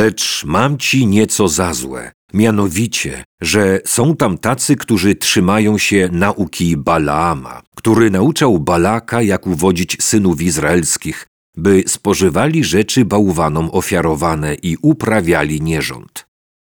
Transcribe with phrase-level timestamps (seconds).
[0.00, 6.76] Lecz mam ci nieco za złe, mianowicie, że są tam tacy, którzy trzymają się nauki
[6.76, 15.60] Balaama, który nauczał Balaka, jak uwodzić synów izraelskich, by spożywali rzeczy bałwanom ofiarowane i uprawiali
[15.60, 16.26] nierząd.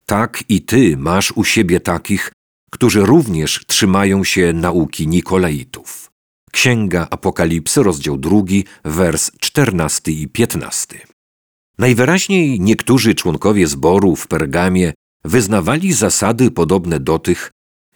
[0.05, 2.31] Tak i ty masz u siebie takich,
[2.71, 6.11] którzy również trzymają się nauki Nikolaitów.
[6.51, 11.14] Księga Apokalipsy, rozdział drugi, wers czternasty i piętnasty.
[11.77, 14.93] Najwyraźniej niektórzy członkowie zboru w Pergamie
[15.25, 17.51] wyznawali zasady podobne do tych,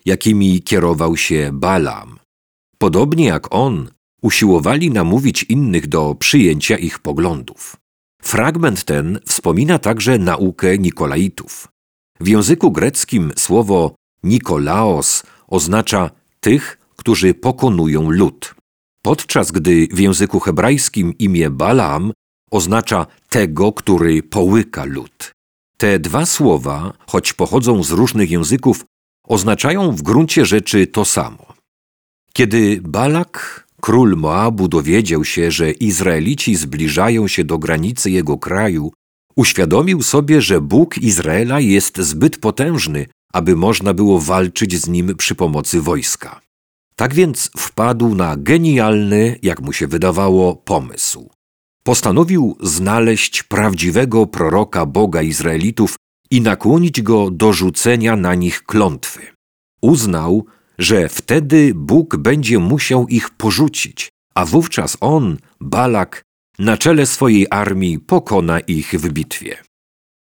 [0.05, 2.19] jakimi kierował się Balaam.
[2.77, 3.89] Podobnie jak on,
[4.21, 7.75] usiłowali namówić innych do przyjęcia ich poglądów.
[8.21, 11.67] Fragment ten wspomina także naukę Nikolaitów.
[12.19, 16.09] W języku greckim słowo Nikolaos oznacza
[16.39, 18.55] tych, którzy pokonują lud,
[19.01, 22.11] podczas gdy w języku hebrajskim imię Balaam
[22.51, 25.31] oznacza tego, który połyka lud.
[25.77, 28.85] Te dwa słowa, choć pochodzą z różnych języków,
[29.27, 31.45] oznaczają w gruncie rzeczy to samo.
[32.33, 38.91] Kiedy Balak, król Moabu, dowiedział się, że Izraelici zbliżają się do granicy jego kraju,
[39.35, 45.35] uświadomił sobie, że Bóg Izraela jest zbyt potężny, aby można było walczyć z nim przy
[45.35, 46.41] pomocy wojska.
[46.95, 51.29] Tak więc wpadł na genialny, jak mu się wydawało, pomysł.
[51.89, 55.95] Postanowił znaleźć prawdziwego proroka Boga Izraelitów
[56.31, 59.19] i nakłonić go do rzucenia na nich klątwy.
[59.81, 60.45] Uznał,
[60.77, 66.21] że wtedy Bóg będzie musiał ich porzucić, a wówczas on, Balak,
[66.59, 69.57] na czele swojej armii pokona ich w bitwie.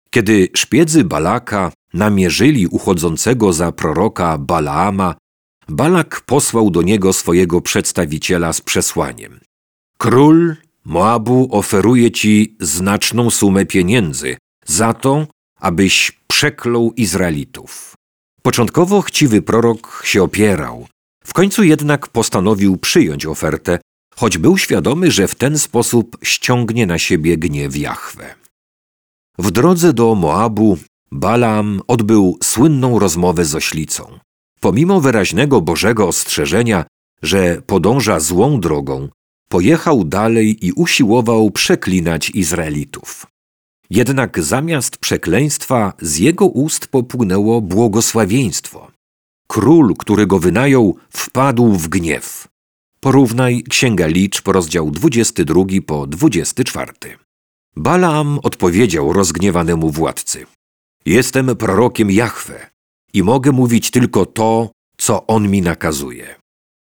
[0.09, 5.15] Kiedy szpiedzy Balaka namierzyli uchodzącego za proroka Balaama,
[5.69, 9.39] Balak posłał do niego swojego przedstawiciela z przesłaniem.
[9.97, 15.27] Król Moabu oferuje ci znaczną sumę pieniędzy za to,
[15.59, 17.93] abyś przeklął Izraelitów.
[18.41, 20.87] Początkowo chciwy prorok się opierał,
[21.23, 23.79] w końcu jednak postanowił przyjąć ofertę,
[24.15, 28.35] choć był świadomy, że w ten sposób ściągnie na siebie gniew Jahwe.
[29.39, 30.77] W drodze do Moabu
[31.11, 34.19] Balaam odbył słynną rozmowę z oślicą.
[34.59, 36.85] Pomimo wyraźnego Bożego ostrzeżenia,
[37.21, 39.09] że podąża złą drogą,
[39.51, 43.27] pojechał dalej i usiłował przeklinać Izraelitów.
[43.89, 48.91] Jednak zamiast przekleństwa z jego ust popłynęło błogosławieństwo.
[49.47, 52.47] Król, który go wynajął, wpadł w gniew.
[52.99, 56.91] Porównaj Księga Liczb, rozdział 22 po 24.
[57.75, 60.45] Balaam odpowiedział rozgniewanemu władcy.
[61.05, 62.69] Jestem prorokiem Jahwe
[63.13, 66.35] i mogę mówić tylko to, co on mi nakazuje.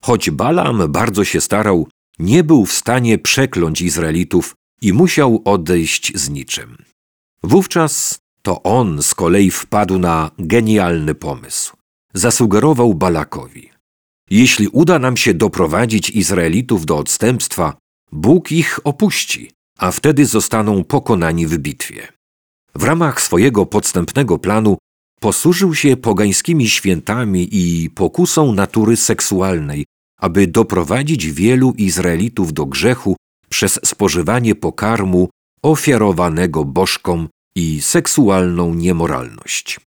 [0.04, 1.88] Choć Balaam bardzo się starał,
[2.20, 6.78] nie był w stanie przekląć Izraelitów i musiał odejść z niczym.
[7.44, 11.78] Wówczas to on z kolei wpadł na genialny pomysł.
[12.14, 13.70] Zasugerował Balakowi:
[14.30, 17.78] Jeśli uda nam się doprowadzić Izraelitów do odstępstwa,
[18.12, 22.08] Bóg ich opuści, a wtedy zostaną pokonani w bitwie.
[22.76, 24.78] W ramach swojego podstępnego planu
[25.20, 29.86] posłużył się pogańskimi świętami i pokusą natury seksualnej,
[30.24, 33.16] aby doprowadzić wielu Izraelitów do grzechu
[33.50, 35.30] przez spożywanie pokarmu
[35.64, 39.80] ofiarowanego bożkom i seksualną niemoralność.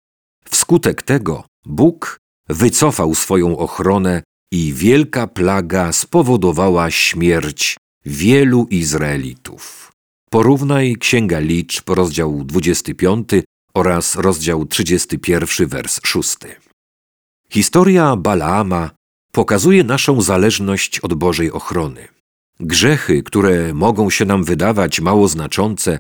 [0.50, 2.18] Wskutek tego Bóg
[2.50, 9.91] wycofał swoją ochronę i wielka plaga spowodowała śmierć wielu Izraelitów.
[10.29, 13.29] Porównaj Księga Liczb, rozdział 25
[13.73, 16.38] oraz rozdział 31, wers 6.
[17.50, 18.91] Historia Balaama
[19.35, 22.07] pokazuje naszą zależność od Bożej ochrony.
[22.59, 26.00] Grzechy, które mogą się nam wydawać mało znaczące,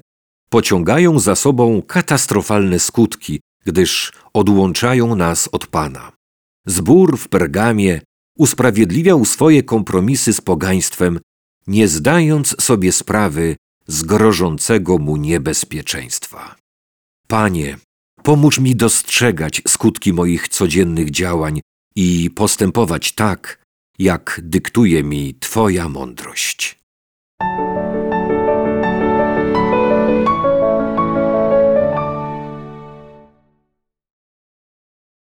[0.49, 6.11] pociągają za sobą katastrofalne skutki, gdyż odłączają nas od Pana.
[6.65, 8.01] Zbór w Pergamie
[8.37, 11.19] usprawiedliwiał swoje kompromisy z pogaństwem,
[11.67, 13.55] nie zdając sobie sprawy
[13.87, 16.55] z grożącego mu niebezpieczeństwa.
[17.27, 17.77] Panie,
[18.23, 21.61] pomóż mi dostrzegać skutki moich codziennych działań
[21.95, 23.65] i postępować tak,
[23.99, 26.84] jak dyktuje mi Twoja mądrość.